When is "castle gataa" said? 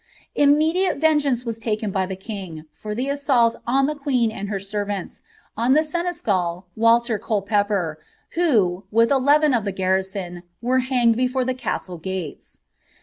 11.53-12.61